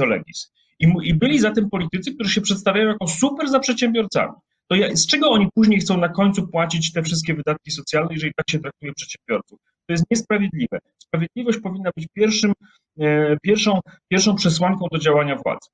legis. 0.05 0.51
I, 0.79 0.93
I 1.03 1.13
byli 1.13 1.39
za 1.39 1.51
tym 1.51 1.69
politycy, 1.69 2.15
którzy 2.15 2.33
się 2.33 2.41
przedstawiają 2.41 2.87
jako 2.87 3.07
super 3.07 3.49
za 3.49 3.59
przedsiębiorcami 3.59 4.33
to 4.71 4.75
ja, 4.75 4.95
z 4.95 5.07
czego 5.07 5.29
oni 5.29 5.47
później 5.55 5.79
chcą 5.79 5.97
na 5.97 6.09
końcu 6.09 6.47
płacić 6.47 6.93
te 6.93 7.03
wszystkie 7.03 7.33
wydatki 7.33 7.71
socjalne, 7.71 8.13
jeżeli 8.13 8.33
tak 8.35 8.49
się 8.49 8.59
traktuje 8.59 8.93
przedsiębiorców? 8.93 9.59
To 9.91 9.93
jest 9.93 10.05
niesprawiedliwe. 10.11 10.79
Sprawiedliwość 10.97 11.59
powinna 11.59 11.91
być 11.97 12.07
pierwszym, 12.13 12.53
e, 12.99 13.37
pierwszą, 13.43 13.79
pierwszą 14.07 14.35
przesłanką 14.35 14.87
do 14.91 14.99
działania 14.99 15.35
władzy. 15.35 15.69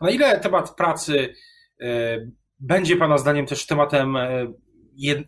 A 0.00 0.04
na 0.04 0.10
ile 0.10 0.40
temat 0.40 0.74
pracy 0.76 1.34
e, 1.80 2.18
będzie 2.60 2.96
Pana 2.96 3.18
zdaniem 3.18 3.46
też 3.46 3.66
tematem, 3.66 4.16
e, 4.16 4.52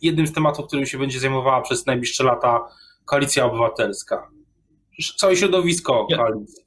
jednym 0.03 0.27
z 0.27 0.33
tematów, 0.33 0.67
którym 0.67 0.87
się 0.87 0.99
będzie 0.99 1.21
zajmowała 1.21 1.61
przez 1.61 1.87
najbliższe 1.87 2.25
lata 2.25 2.69
Koalicja 3.05 3.45
Obywatelska? 3.45 4.31
Całe 5.17 5.37
środowisko 5.37 6.07
koalicji. 6.17 6.64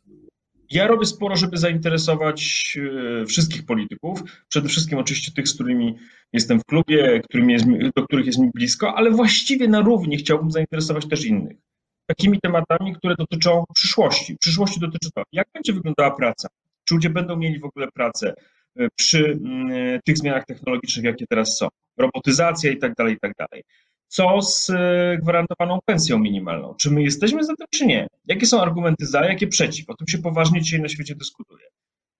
Ja 0.71 0.87
robię 0.87 1.05
sporo, 1.05 1.35
żeby 1.35 1.57
zainteresować 1.57 2.73
e, 3.21 3.25
wszystkich 3.25 3.65
polityków. 3.65 4.23
Przede 4.49 4.69
wszystkim 4.69 4.97
oczywiście 4.97 5.31
tych, 5.31 5.47
z 5.47 5.53
którymi 5.53 5.95
jestem 6.33 6.59
w 6.59 6.65
klubie, 6.65 7.21
jest, 7.33 7.65
do 7.95 8.03
których 8.03 8.25
jest 8.25 8.39
mi 8.39 8.51
blisko, 8.53 8.93
ale 8.95 9.11
właściwie 9.11 9.67
na 9.67 9.81
równi 9.81 10.17
chciałbym 10.17 10.51
zainteresować 10.51 11.07
też 11.07 11.25
innych. 11.25 11.57
Takimi 12.05 12.39
tematami, 12.41 12.95
które 12.95 13.15
dotyczą 13.15 13.63
przyszłości. 13.73 14.37
Przyszłości 14.39 14.79
dotyczy 14.79 15.11
to, 15.11 15.23
jak 15.31 15.47
będzie 15.53 15.73
wyglądała 15.73 16.11
praca, 16.11 16.47
czy 16.83 16.95
ludzie 16.95 17.09
będą 17.09 17.35
mieli 17.35 17.59
w 17.59 17.65
ogóle 17.65 17.87
pracę 17.93 18.33
e, 18.75 18.87
przy 18.95 19.25
mm, 19.25 19.99
tych 20.05 20.17
zmianach 20.17 20.45
technologicznych, 20.45 21.05
jakie 21.05 21.27
teraz 21.27 21.57
są. 21.57 21.67
Robotyzacja 21.97 22.71
i 22.71 22.77
tak 22.77 22.95
dalej, 22.95 23.13
i 23.13 23.19
tak 23.19 23.33
dalej 23.37 23.63
co 24.07 24.41
z 24.41 24.69
e, 24.69 25.17
gwarantowaną 25.21 25.79
pensją 25.85 26.19
minimalną? 26.19 26.75
Czy 26.75 26.91
my 26.91 27.03
jesteśmy 27.03 27.43
za 27.43 27.55
tym, 27.55 27.67
czy 27.71 27.85
nie? 27.85 28.07
Jakie 28.25 28.45
są 28.45 28.61
argumenty 28.61 29.05
za, 29.05 29.25
jakie 29.25 29.47
przeciw? 29.47 29.89
O 29.89 29.95
tym 29.95 30.07
się 30.07 30.17
poważnie 30.17 30.61
dzisiaj 30.61 30.81
na 30.81 30.89
świecie 30.89 31.15
dyskutuje. 31.15 31.65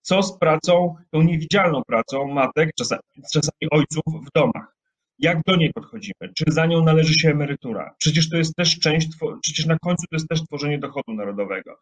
Co 0.02 0.22
z 0.22 0.38
pracą, 0.38 0.94
tą 1.10 1.22
niewidzialną 1.22 1.82
pracą 1.86 2.28
matek, 2.28 2.70
czasami, 2.78 3.02
czasami 3.32 3.70
ojców 3.70 4.04
w 4.06 4.30
domach? 4.34 4.76
Jak 5.18 5.38
do 5.46 5.56
niej 5.56 5.72
podchodzimy? 5.72 6.32
Czy 6.34 6.44
za 6.48 6.66
nią 6.66 6.84
należy 6.84 7.14
się 7.14 7.30
emerytura? 7.30 7.94
Przecież 7.98 8.30
to 8.30 8.36
jest 8.36 8.56
też 8.56 8.78
część, 8.78 9.08
przecież 9.42 9.66
na 9.66 9.78
końcu 9.78 10.06
to 10.10 10.16
jest 10.16 10.28
też 10.28 10.42
tworzenie 10.44 10.78
dochodu 10.78 11.14
narodowego. 11.14 11.78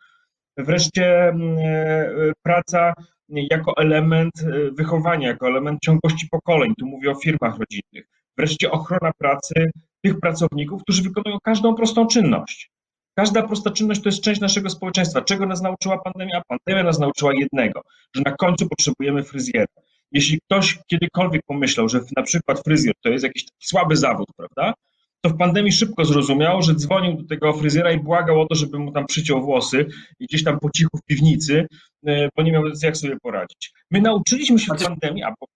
Wreszcie 0.57 1.29
mm, 1.29 1.59
e, 1.59 2.33
praca 2.43 2.95
jako 3.29 3.77
element 3.77 4.33
e, 4.41 4.71
wychowania, 4.71 5.29
jako 5.29 5.49
element 5.49 5.81
ciągłości 5.81 6.29
pokoleń. 6.31 6.75
Tu 6.79 6.87
mówię 6.87 7.11
o 7.11 7.15
firmach 7.15 7.59
rodzinnych. 7.59 8.09
Wreszcie 8.37 8.71
ochrona 8.71 9.13
pracy 9.19 9.71
tych 10.07 10.21
pracowników, 10.21 10.83
którzy 10.83 11.03
wykonują 11.03 11.39
każdą 11.43 11.75
prostą 11.75 12.07
czynność. 12.07 12.71
Każda 13.15 13.43
prosta 13.43 13.71
czynność 13.71 14.03
to 14.03 14.09
jest 14.09 14.21
część 14.21 14.41
naszego 14.41 14.71
społeczeństwa. 14.71 15.23
Czego 15.23 15.47
nas 15.47 15.63
nauczyła 15.63 15.99
pandemia? 15.99 16.43
Pandemia 16.49 16.83
nas 16.85 16.99
nauczyła 16.99 17.33
jednego, 17.35 17.83
że 18.15 18.23
na 18.25 18.33
końcu 18.33 18.69
potrzebujemy 18.69 19.25
fryzjera. 19.25 19.67
Jeśli 20.13 20.41
ktoś 20.41 20.79
kiedykolwiek 20.87 21.43
pomyślał, 21.47 21.89
że 21.89 22.01
na 22.17 22.23
przykład 22.23 22.61
fryzjer 22.65 22.95
to 23.03 23.09
jest 23.09 23.25
jakiś 23.25 23.45
taki 23.45 23.67
słaby 23.67 23.97
zawód, 23.97 24.29
prawda? 24.37 24.75
To 25.21 25.31
w 25.31 25.37
pandemii 25.37 25.73
szybko 25.73 26.05
zrozumiał, 26.05 26.63
że 26.63 26.75
dzwonił 26.75 27.17
do 27.17 27.29
tego 27.29 27.53
fryzjera 27.53 27.93
i 27.93 28.01
błagał 28.01 28.41
o 28.41 28.47
to, 28.47 28.55
żeby 28.55 28.79
mu 28.79 28.93
tam 28.93 29.07
przyciął 29.07 29.43
włosy 29.43 29.87
i 30.21 30.27
gdzieś 30.27 30.45
tam 30.45 30.61
po 30.61 30.71
cichu 30.71 30.99
w 30.99 31.03
piwnicy, 31.03 31.67
e, 32.07 32.29
bo 32.37 32.43
nie 32.43 32.53
miał 32.53 32.63
jak 32.83 32.97
sobie 32.97 33.17
poradzić. 33.23 33.73
My 33.91 34.01
nauczyliśmy 34.01 34.59
się 34.59 34.75
w 34.75 34.85
pandemii, 34.85 35.23
a 35.23 35.35
po... 35.41 35.47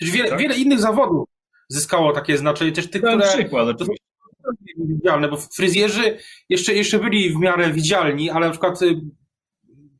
Wiele, 0.00 0.28
tak? 0.28 0.38
wiele 0.38 0.56
innych 0.56 0.80
zawodów 0.80 1.28
zyskało 1.68 2.12
takie 2.12 2.38
znaczenie, 2.38 2.72
też 2.72 2.90
tych, 2.90 3.02
które... 3.02 3.28
przykład, 3.28 3.78
widzialne, 4.78 5.28
bo 5.28 5.36
fryzjerzy 5.36 6.18
jeszcze, 6.48 6.74
jeszcze 6.74 6.98
byli 6.98 7.30
w 7.30 7.36
miarę 7.36 7.72
widzialni, 7.72 8.30
ale 8.30 8.46
na 8.46 8.52
przykład 8.52 8.82
y, 8.82 9.00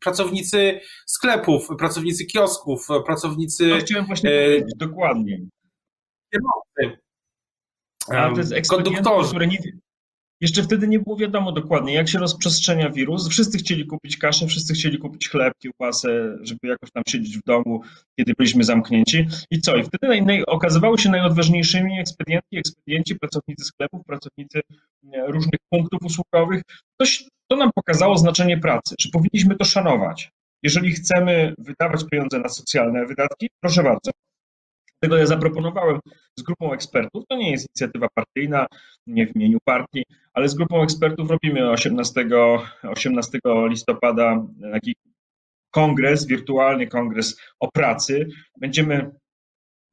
pracownicy 0.01 0.81
sklepów, 1.07 1.69
pracownicy 1.79 2.27
kiosków, 2.27 2.87
pracownicy... 3.07 3.67
No, 3.67 3.77
chciałem 3.77 4.07
właśnie 4.07 4.31
e, 4.31 4.65
dokładnie. 4.77 5.41
Kierowcy, 6.33 7.01
ale 8.09 8.35
to 8.35 8.55
jest 8.55 8.71
konduktorzy. 8.71 9.29
które 9.29 9.47
nie, 9.47 9.59
jeszcze 10.41 10.63
wtedy 10.63 10.89
nie 10.89 10.99
było 10.99 11.17
wiadomo 11.17 11.53
dokładnie, 11.53 11.95
jak 11.95 12.09
się 12.09 12.19
rozprzestrzenia 12.19 12.91
wirus. 12.91 13.29
Wszyscy 13.29 13.59
chcieli 13.59 13.87
kupić 13.87 14.17
kaszę, 14.17 14.47
wszyscy 14.47 14.75
chcieli 14.75 14.99
kupić 14.99 15.29
chleb, 15.29 15.53
kiełbasę, 15.59 16.39
żeby 16.43 16.69
jakoś 16.69 16.91
tam 16.91 17.03
siedzieć 17.09 17.39
w 17.39 17.45
domu, 17.45 17.83
kiedy 18.19 18.33
byliśmy 18.39 18.65
zamknięci. 18.65 19.27
I 19.51 19.61
co? 19.61 19.77
I 19.77 19.83
wtedy 19.83 20.09
naj, 20.09 20.23
naj, 20.23 20.45
okazywało 20.47 20.99
się 20.99 21.11
najodważniejszymi 21.11 22.01
ekspedientki, 22.01 22.59
ekspedienci, 22.59 23.17
pracownicy 23.17 23.65
sklepów, 23.65 24.05
pracownicy 24.07 24.61
e, 25.13 25.27
różnych 25.27 25.61
punktów 25.71 26.01
usługowych. 26.05 26.63
Coś, 27.01 27.25
to 27.51 27.57
nam 27.57 27.71
pokazało 27.75 28.19
znaczenie 28.19 28.59
pracy, 28.59 28.95
że 29.01 29.09
powinniśmy 29.13 29.57
to 29.57 29.65
szanować. 29.65 30.31
Jeżeli 30.63 30.93
chcemy 30.93 31.55
wydawać 31.59 32.05
pieniądze 32.11 32.39
na 32.39 32.49
socjalne 32.49 33.07
wydatki, 33.07 33.49
proszę 33.61 33.83
bardzo, 33.83 34.11
tego 35.01 35.17
ja 35.17 35.27
zaproponowałem 35.27 35.99
z 36.39 36.43
grupą 36.43 36.73
ekspertów. 36.73 37.25
To 37.29 37.37
nie 37.37 37.51
jest 37.51 37.67
inicjatywa 37.71 38.09
partyjna, 38.15 38.67
nie 39.07 39.27
w 39.27 39.37
imieniu 39.37 39.59
partii, 39.65 40.05
ale 40.33 40.49
z 40.49 40.55
grupą 40.55 40.83
ekspertów 40.83 41.31
robimy 41.31 41.71
18, 41.71 42.29
18 42.83 43.39
listopada 43.69 44.47
taki 44.73 44.95
kongres, 45.71 46.27
wirtualny 46.27 46.87
kongres 46.87 47.41
o 47.61 47.71
pracy. 47.71 48.27
Będziemy 48.61 49.11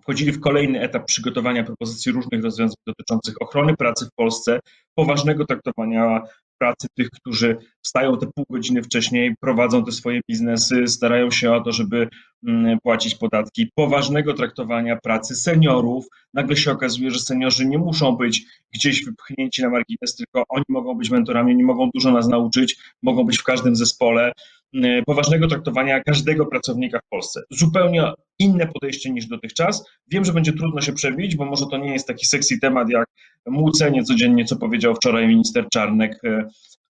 wchodzili 0.02 0.32
w 0.32 0.40
kolejny 0.40 0.82
etap 0.82 1.06
przygotowania 1.06 1.64
propozycji 1.64 2.12
różnych 2.12 2.44
rozwiązań 2.44 2.76
dotyczących 2.88 3.42
ochrony 3.42 3.76
pracy 3.76 4.06
w 4.06 4.16
Polsce, 4.16 4.60
poważnego 4.96 5.46
traktowania 5.46 6.22
pracy 6.58 6.88
tych, 6.96 7.10
którzy 7.10 7.58
wstają 7.82 8.18
te 8.18 8.28
pół 8.36 8.46
godziny 8.50 8.84
wcześniej, 8.84 9.36
prowadzą 9.40 9.86
te 9.86 9.92
swoje 9.92 10.22
biznesy, 10.30 10.88
starają 10.88 11.32
się 11.32 11.54
o 11.54 11.62
to, 11.62 11.72
żeby 11.72 12.10
mm, 12.48 12.78
płacić 12.84 13.16
podatki, 13.16 13.72
poważnego 13.76 14.34
traktowania 14.34 14.96
pracy 14.96 15.36
seniorów. 15.36 16.06
Nagle 16.34 16.58
się 16.58 16.72
okazuje, 16.72 17.12
że 17.12 17.20
seniorzy 17.20 17.66
nie 17.66 17.78
muszą 17.78 18.16
być 18.16 18.46
gdzieś 18.74 19.06
wypchnięci 19.06 19.62
na 19.62 19.70
margines, 19.70 20.16
tylko 20.16 20.44
oni 20.50 20.66
mogą 20.70 20.94
być 20.94 21.10
mentorami, 21.10 21.54
oni 21.54 21.64
mogą 21.64 21.90
dużo 21.94 22.12
nas 22.12 22.28
nauczyć, 22.28 22.78
mogą 23.04 23.24
być 23.24 23.38
w 23.38 23.44
każdym 23.44 23.76
zespole. 23.76 24.32
Mm, 24.76 25.06
poważnego 25.06 25.48
traktowania 25.48 26.04
każdego 26.04 26.46
pracownika 26.46 27.00
w 27.00 27.10
Polsce. 27.10 27.42
Zupełnie 27.50 28.14
inne 28.40 28.68
podejście 28.68 29.12
niż 29.12 29.28
dotychczas. 29.28 29.90
Wiem, 30.08 30.26
że 30.26 30.34
będzie 30.34 30.54
trudno 30.54 30.82
się 30.82 30.94
przebić, 30.94 31.36
bo 31.36 31.46
może 31.46 31.66
to 31.72 31.78
nie 31.78 31.94
jest 31.94 32.08
taki 32.08 32.26
sexy 32.26 32.60
temat 32.60 32.90
jak 32.90 33.06
młócenie 33.46 34.04
codziennie, 34.04 34.46
co 34.46 34.56
powiedział 34.56 34.96
wczoraj 34.96 35.28
minister 35.28 35.66
Czarnek, 35.74 36.20
e, 36.24 36.48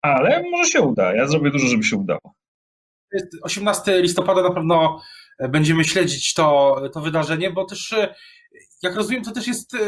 ale 0.02 0.42
może 0.50 0.70
się 0.70 0.80
uda. 0.80 1.14
Ja 1.14 1.26
zrobię 1.26 1.50
dużo, 1.50 1.66
żeby 1.66 1.84
się 1.84 1.96
udało. 1.96 2.34
18 3.42 4.00
listopada 4.00 4.42
na 4.42 4.50
pewno 4.50 5.00
będziemy 5.48 5.84
śledzić 5.84 6.34
to, 6.34 6.76
to 6.94 7.00
wydarzenie, 7.00 7.50
bo 7.50 7.64
też, 7.64 7.92
e, 7.92 8.14
jak 8.82 8.96
rozumiem, 8.96 9.22
to 9.22 9.30
też 9.30 9.46
jest 9.46 9.74
e, 9.74 9.78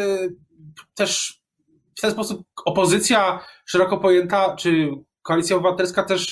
też 0.94 1.40
w 1.98 2.00
ten 2.00 2.10
sposób 2.10 2.42
opozycja 2.64 3.40
szeroko 3.66 3.98
pojęta, 3.98 4.56
czy 4.56 4.88
koalicja 5.22 5.56
obywatelska 5.56 6.02
też, 6.02 6.30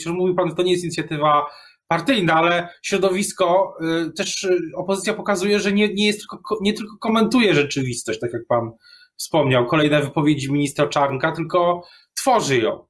że 0.00 0.12
mówi 0.12 0.34
pan, 0.34 0.48
że 0.48 0.54
to 0.54 0.62
nie 0.62 0.72
jest 0.72 0.84
inicjatywa 0.84 1.46
partyjna, 1.88 2.34
ale 2.34 2.68
środowisko, 2.82 3.76
też 4.16 4.48
opozycja 4.76 5.14
pokazuje, 5.14 5.60
że 5.60 5.72
nie, 5.72 5.94
nie, 5.94 6.06
jest 6.06 6.20
tylko, 6.20 6.58
nie 6.60 6.72
tylko 6.72 6.96
komentuje 6.98 7.54
rzeczywistość, 7.54 8.20
tak 8.20 8.32
jak 8.32 8.42
pan 8.48 8.70
wspomniał, 9.16 9.66
kolejne 9.66 10.02
wypowiedzi 10.02 10.52
ministra 10.52 10.86
Czarnka, 10.86 11.32
tylko 11.32 11.82
tworzy 12.14 12.58
ją. 12.58 12.86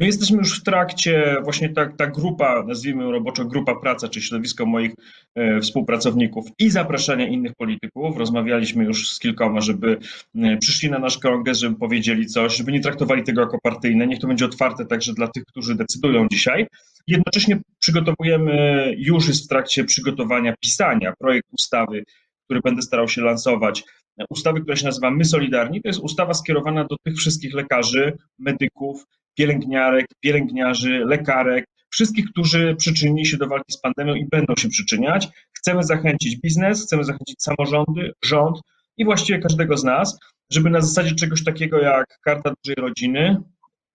My 0.00 0.06
jesteśmy 0.06 0.38
już 0.38 0.60
w 0.60 0.62
trakcie, 0.62 1.36
właśnie 1.42 1.68
ta, 1.68 1.86
ta 1.86 2.06
grupa, 2.06 2.64
nazwijmy 2.66 3.02
ją 3.02 3.10
roboczo 3.10 3.44
grupa 3.44 3.74
praca, 3.74 4.08
czy 4.08 4.22
środowisko 4.22 4.66
moich 4.66 4.92
e, 5.34 5.60
współpracowników 5.60 6.46
i 6.58 6.70
zapraszania 6.70 7.28
innych 7.28 7.54
polityków. 7.54 8.16
Rozmawialiśmy 8.16 8.84
już 8.84 9.10
z 9.10 9.18
kilkoma, 9.18 9.60
żeby 9.60 9.98
e, 10.34 10.56
przyszli 10.56 10.90
na 10.90 10.98
nasz 10.98 11.18
kongres, 11.18 11.58
żeby 11.58 11.76
powiedzieli 11.76 12.26
coś, 12.26 12.56
żeby 12.56 12.72
nie 12.72 12.80
traktowali 12.80 13.22
tego 13.22 13.40
jako 13.40 13.58
partyjne. 13.62 14.06
Niech 14.06 14.18
to 14.20 14.26
będzie 14.26 14.44
otwarte 14.44 14.86
także 14.86 15.12
dla 15.12 15.28
tych, 15.28 15.44
którzy 15.44 15.74
decydują 15.74 16.26
dzisiaj. 16.30 16.66
Jednocześnie 17.06 17.60
przygotowujemy, 17.78 18.94
już 18.98 19.28
jest 19.28 19.44
w 19.44 19.48
trakcie 19.48 19.84
przygotowania, 19.84 20.54
pisania 20.60 21.12
projekt 21.18 21.48
ustawy, 21.58 22.04
który 22.44 22.60
będę 22.60 22.82
starał 22.82 23.08
się 23.08 23.22
lansować 23.22 23.84
ustawy, 24.30 24.60
która 24.60 24.76
się 24.76 24.84
nazywa 24.84 25.10
My 25.10 25.24
Solidarni. 25.24 25.82
To 25.82 25.88
jest 25.88 26.00
ustawa 26.00 26.34
skierowana 26.34 26.84
do 26.84 26.96
tych 27.04 27.16
wszystkich 27.16 27.54
lekarzy, 27.54 28.12
medyków, 28.38 29.04
pielęgniarek, 29.34 30.06
pielęgniarzy, 30.20 31.04
lekarek, 31.06 31.64
wszystkich, 31.90 32.30
którzy 32.30 32.76
przyczynili 32.78 33.26
się 33.26 33.36
do 33.36 33.46
walki 33.46 33.72
z 33.72 33.80
pandemią 33.80 34.14
i 34.14 34.26
będą 34.26 34.54
się 34.58 34.68
przyczyniać. 34.68 35.28
Chcemy 35.52 35.82
zachęcić 35.82 36.36
biznes, 36.36 36.84
chcemy 36.84 37.04
zachęcić 37.04 37.42
samorządy, 37.42 38.12
rząd 38.24 38.60
i 38.96 39.04
właściwie 39.04 39.38
każdego 39.38 39.76
z 39.76 39.84
nas, 39.84 40.18
żeby 40.52 40.70
na 40.70 40.80
zasadzie 40.80 41.14
czegoś 41.14 41.44
takiego 41.44 41.80
jak 41.80 42.18
karta 42.24 42.52
dużej 42.64 42.76
rodziny 42.76 43.42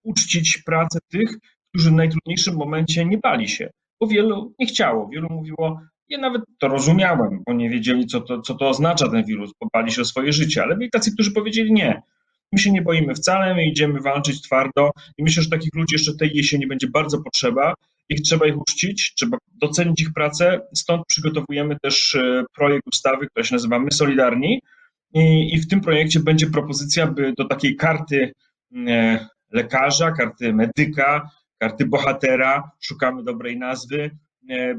uczcić 0.02 0.58
pracę 0.58 0.98
tych, 1.10 1.30
którzy 1.68 1.90
w 1.90 1.94
najtrudniejszym 1.94 2.56
momencie 2.56 3.04
nie 3.04 3.18
bali 3.18 3.48
się, 3.48 3.70
bo 4.00 4.06
wielu 4.06 4.54
nie 4.58 4.66
chciało, 4.66 5.08
wielu 5.08 5.28
mówiło, 5.30 5.80
ja 6.08 6.18
nawet 6.18 6.42
to 6.58 6.68
rozumiałem, 6.68 7.42
bo 7.46 7.52
nie 7.52 7.70
wiedzieli, 7.70 8.06
co 8.06 8.20
to, 8.20 8.40
co 8.40 8.54
to 8.54 8.68
oznacza 8.68 9.08
ten 9.08 9.24
wirus, 9.24 9.50
bo 9.60 9.68
bali 9.72 9.92
się 9.92 10.02
o 10.02 10.04
swoje 10.04 10.32
życie, 10.32 10.62
ale 10.62 10.76
byli 10.76 10.90
tacy, 10.90 11.12
którzy 11.12 11.32
powiedzieli 11.32 11.72
nie. 11.72 12.02
My 12.56 12.60
się 12.60 12.72
nie 12.72 12.82
boimy 12.82 13.14
wcale, 13.14 13.54
my 13.54 13.66
idziemy 13.66 14.00
walczyć 14.00 14.42
twardo 14.42 14.90
i 15.18 15.22
myślę, 15.22 15.42
że 15.42 15.50
takich 15.50 15.74
ludzi 15.74 15.94
jeszcze 15.94 16.14
tej 16.14 16.30
jesieni 16.34 16.66
będzie 16.66 16.86
bardzo 16.90 17.22
potrzeba. 17.22 17.74
Ich 18.08 18.20
trzeba 18.20 18.46
ich 18.46 18.58
uczcić, 18.58 19.14
trzeba 19.14 19.38
docenić 19.62 20.00
ich 20.00 20.12
pracę. 20.12 20.60
Stąd 20.74 21.06
przygotowujemy 21.06 21.76
też 21.82 22.14
e, 22.14 22.44
projekt 22.54 22.86
ustawy, 22.92 23.26
która 23.26 23.44
się 23.44 23.54
nazywa 23.54 23.78
My 23.78 23.92
Solidarni. 23.92 24.60
I, 25.14 25.54
i 25.54 25.60
w 25.60 25.68
tym 25.68 25.80
projekcie 25.80 26.20
będzie 26.20 26.46
propozycja, 26.46 27.06
by 27.06 27.32
do 27.38 27.44
takiej 27.44 27.76
karty 27.76 28.32
e, 28.88 29.28
lekarza, 29.52 30.12
karty 30.12 30.52
medyka, 30.52 31.30
karty 31.58 31.86
bohatera, 31.86 32.70
szukamy 32.80 33.22
dobrej 33.22 33.58
nazwy, 33.58 34.10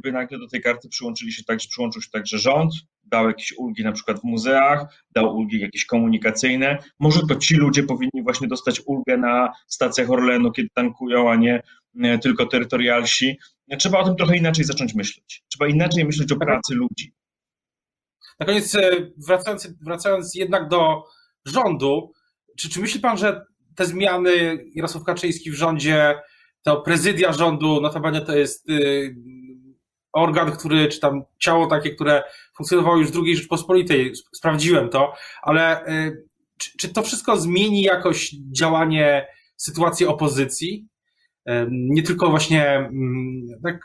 by 0.04 0.12
nagle 0.12 0.40
do 0.40 0.48
tej 0.48 0.62
karty 0.62 0.90
przyłączyli 0.90 1.32
się 1.32 1.44
także, 1.44 1.68
przyłączył 1.70 2.02
się 2.02 2.10
także 2.10 2.38
rząd, 2.38 2.74
dał 3.04 3.28
jakieś 3.28 3.54
ulgi 3.58 3.84
na 3.84 3.92
przykład 3.92 4.20
w 4.20 4.24
muzeach, 4.24 5.06
dał 5.12 5.38
ulgi 5.38 5.60
jakieś 5.60 5.86
komunikacyjne. 5.86 6.78
Może 7.00 7.20
to 7.28 7.36
ci 7.36 7.56
ludzie 7.56 7.84
powinni 7.84 8.24
właśnie 8.24 8.48
dostać 8.48 8.82
ulgę 8.86 9.18
na 9.18 9.54
stacjach 9.68 10.12
Orlenu, 10.12 10.52
kiedy 10.52 10.70
tankują, 10.74 11.32
a 11.32 11.36
nie 11.36 11.64
e, 12.04 12.20
tylko 12.20 12.46
terytorialsi. 12.46 13.38
Trzeba 13.80 14.00
o 14.00 14.06
tym 14.06 14.16
trochę 14.16 14.38
inaczej 14.38 14.66
zacząć 14.66 14.94
myśleć. 14.94 15.44
Trzeba 15.48 15.68
inaczej 15.68 16.06
myśleć 16.06 16.32
o 16.32 16.36
pracy 16.36 16.76
ludzi. 16.76 17.14
Na 18.40 18.46
koniec, 18.46 18.76
e, 18.76 18.92
wracając, 19.28 19.68
wracając 19.82 20.36
jednak 20.36 20.68
do 20.68 21.04
rządu, 21.46 22.12
czy, 22.58 22.70
czy 22.70 22.80
myśli 22.80 23.00
pan, 23.00 23.18
że 23.18 23.46
te 23.76 23.86
zmiany 23.86 24.66
Jarosław 24.76 25.04
Kaczyński 25.04 25.52
w 25.52 25.56
rządzie, 25.56 26.16
to 26.62 26.82
prezydia 26.82 27.34
rządu, 27.34 27.82
notabene 27.82 28.22
to 28.22 28.38
jest 28.38 28.70
y, 28.70 29.16
organ, 30.18 30.52
który, 30.52 30.88
czy 30.88 31.00
tam 31.00 31.24
ciało 31.40 31.68
takie, 31.68 31.96
które 31.96 32.24
funkcjonowało 32.58 32.98
już 32.98 33.12
w 33.12 33.22
II 33.24 33.36
Rzeczpospolitej, 33.36 34.14
sprawdziłem 34.34 34.90
to, 34.90 35.14
ale 35.42 35.88
y, 35.88 36.28
czy, 36.58 36.78
czy 36.78 36.90
to 36.90 37.04
wszystko 37.04 37.38
zmieni 37.38 37.82
jakoś 37.82 38.36
działanie, 38.52 39.28
sytuacji 39.58 40.06
opozycji? 40.06 40.88
Y, 41.50 41.52
nie 41.70 42.04
tylko 42.04 42.30
właśnie 42.30 42.76
mm, 42.76 43.48
tak 43.64 43.80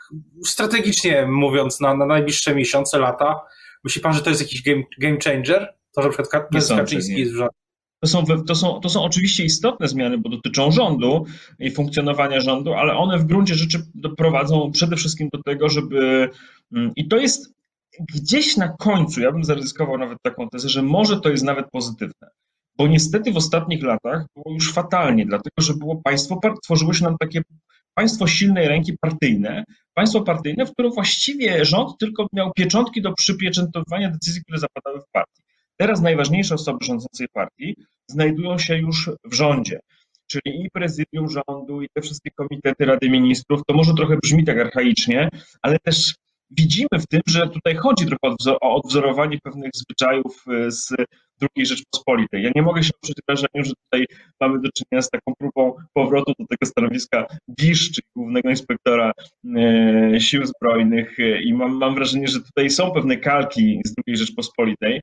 strategicznie 0.45 1.25
mówiąc 1.27 1.79
na, 1.79 1.95
na 1.95 2.05
najbliższe 2.05 2.55
miesiące, 2.55 2.99
lata, 2.99 3.41
Myśli 3.83 4.01
pan, 4.01 4.13
że 4.13 4.21
to 4.21 4.29
jest 4.29 4.41
jakiś 4.41 4.63
game, 4.63 4.83
game 4.99 5.17
changer? 5.23 5.73
To, 5.95 6.01
że 6.01 6.07
na 6.07 6.13
przykład 6.13 6.29
Kaczyński 6.29 7.19
jest 7.19 7.31
w 7.31 7.35
rządzie? 7.35 7.62
To 8.03 8.07
są, 8.07 8.25
to, 8.47 8.55
są, 8.55 8.79
to 8.79 8.89
są 8.89 9.03
oczywiście 9.03 9.45
istotne 9.45 9.87
zmiany, 9.87 10.17
bo 10.17 10.29
dotyczą 10.29 10.71
rządu 10.71 11.25
i 11.59 11.71
funkcjonowania 11.71 12.41
rządu, 12.41 12.73
ale 12.73 12.93
one 12.93 13.17
w 13.17 13.25
gruncie 13.25 13.55
rzeczy 13.55 13.83
doprowadzą 13.95 14.71
przede 14.71 14.95
wszystkim 14.95 15.29
do 15.33 15.43
tego, 15.43 15.69
żeby. 15.69 16.29
Mm, 16.73 16.91
I 16.95 17.07
to 17.07 17.17
jest 17.17 17.53
gdzieś 17.99 18.57
na 18.57 18.67
końcu, 18.67 19.21
ja 19.21 19.31
bym 19.31 19.43
zaryzykował 19.43 19.97
nawet 19.97 20.17
taką 20.21 20.49
tezę, 20.49 20.69
że 20.69 20.81
może 20.81 21.21
to 21.21 21.29
jest 21.29 21.43
nawet 21.43 21.69
pozytywne. 21.71 22.27
Bo 22.77 22.87
niestety 22.87 23.31
w 23.31 23.37
ostatnich 23.37 23.83
latach 23.83 24.25
było 24.35 24.55
już 24.55 24.73
fatalnie, 24.73 25.25
dlatego 25.25 25.61
że 25.61 25.73
było 25.73 26.01
państwo, 26.03 26.39
tworzyło 26.63 26.93
się 26.93 27.03
nam 27.03 27.17
takie 27.19 27.41
państwo 27.93 28.27
silnej 28.27 28.67
ręki 28.67 28.97
partyjne, 29.01 29.63
państwo 29.93 30.21
partyjne, 30.21 30.65
w 30.65 30.71
którym 30.71 30.91
właściwie 30.91 31.65
rząd 31.65 31.97
tylko 31.99 32.27
miał 32.33 32.51
pieczątki 32.55 33.01
do 33.01 33.13
przypieczętowania 33.13 34.09
decyzji, 34.09 34.41
które 34.41 34.59
zapadały 34.59 35.01
w 35.01 35.11
partii. 35.11 35.43
Teraz 35.77 36.01
najważniejsze 36.01 36.55
osoby 36.55 36.85
rządzącej 36.85 37.27
partii 37.33 37.75
znajdują 38.07 38.57
się 38.57 38.77
już 38.77 39.09
w 39.23 39.33
rządzie, 39.33 39.79
czyli 40.27 40.65
i 40.65 40.69
prezydium 40.73 41.27
rządu, 41.29 41.81
i 41.81 41.87
te 41.93 42.01
wszystkie 42.01 42.31
komitety 42.31 42.85
Rady 42.85 43.09
Ministrów. 43.09 43.61
To 43.67 43.73
może 43.73 43.93
trochę 43.93 44.17
brzmi 44.23 44.43
tak 44.43 44.59
archaicznie, 44.59 45.29
ale 45.61 45.79
też 45.79 46.15
widzimy 46.49 46.99
w 46.99 47.07
tym, 47.07 47.21
że 47.27 47.49
tutaj 47.49 47.75
chodzi 47.75 48.05
trochę 48.05 48.35
o 48.61 48.75
odwzorowanie 48.75 49.37
pewnych 49.43 49.71
zwyczajów 49.73 50.43
y, 50.47 50.71
z 50.71 50.89
II 51.55 51.65
Rzeczpospolitej. 51.65 52.43
Ja 52.43 52.51
nie 52.55 52.61
mogę 52.61 52.83
się 52.83 52.91
oprzeć 53.01 53.17
wrażeniu, 53.27 53.65
że 53.65 53.73
tutaj 53.85 54.05
mamy 54.41 54.59
do 54.59 54.69
czynienia 54.71 55.01
z 55.01 55.09
taką 55.09 55.33
próbą 55.39 55.75
powrotu 55.93 56.33
do 56.39 56.45
tego 56.45 56.65
stanowiska 56.65 57.25
GISZ, 57.59 57.91
czyli 57.91 58.07
Głównego 58.15 58.49
Inspektora 58.49 59.11
y, 60.15 60.19
Sił 60.19 60.45
Zbrojnych 60.45 61.17
i 61.43 61.53
mam, 61.53 61.77
mam 61.77 61.95
wrażenie, 61.95 62.27
że 62.27 62.41
tutaj 62.41 62.69
są 62.69 62.91
pewne 62.91 63.17
kalki 63.17 63.81
z 63.85 63.93
II 64.07 64.17
Rzeczpospolitej 64.17 64.95
y, 64.97 65.01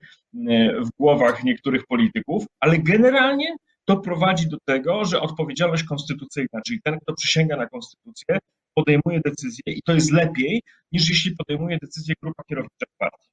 w 0.81 0.89
głowach 0.99 1.45
niektórych 1.45 1.87
polityków, 1.87 2.45
ale 2.61 2.79
generalnie 2.79 3.57
to 3.85 3.97
prowadzi 3.97 4.49
do 4.49 4.59
tego, 4.65 5.05
że 5.05 5.21
odpowiedzialność 5.21 5.85
konstytucyjna, 5.85 6.61
czyli 6.67 6.81
ten, 6.85 6.99
kto 7.01 7.15
przysięga 7.15 7.57
na 7.57 7.67
konstytucję, 7.67 8.39
podejmuje 8.75 9.21
decyzje 9.25 9.73
i 9.75 9.83
to 9.83 9.95
jest 9.95 10.13
lepiej, 10.13 10.63
niż 10.93 11.11
jeśli 11.11 11.37
podejmuje 11.37 11.79
decyzję 11.83 12.15
grupa 12.23 12.43
kierownicza 12.45 12.87
partii. 12.99 13.30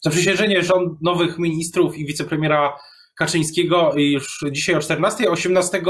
Zaprzysiężenie 0.00 0.62
rząd 0.62 1.02
nowych 1.02 1.38
ministrów 1.38 1.98
i 1.98 2.06
wicepremiera 2.06 2.78
Kaczyńskiego 3.18 3.92
już 3.96 4.44
dzisiaj 4.52 4.74
o 4.74 4.80
14, 4.80 5.30
18 5.30 5.82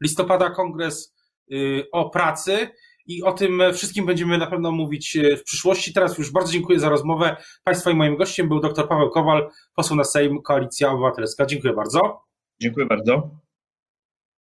listopada 0.00 0.50
kongres 0.50 1.14
y, 1.52 1.86
o 1.92 2.10
pracy 2.10 2.68
i 3.06 3.22
o 3.22 3.32
tym 3.32 3.62
wszystkim 3.74 4.06
będziemy 4.06 4.38
na 4.38 4.46
pewno 4.46 4.72
mówić 4.72 5.16
y, 5.16 5.36
w 5.36 5.44
przyszłości. 5.44 5.92
Teraz 5.92 6.18
już 6.18 6.30
bardzo 6.30 6.52
dziękuję 6.52 6.80
za 6.80 6.88
rozmowę. 6.88 7.36
Państwa 7.64 7.90
i 7.90 7.94
moim 7.94 8.16
gościem 8.16 8.48
był 8.48 8.60
dr 8.60 8.88
Paweł 8.88 9.10
Kowal, 9.10 9.50
poseł 9.74 9.96
na 9.96 10.04
Sejm, 10.04 10.42
Koalicja 10.42 10.90
Obywatelska. 10.90 11.46
Dziękuję 11.46 11.74
bardzo. 11.74 12.24
Dziękuję 12.60 12.86
bardzo. 12.86 13.41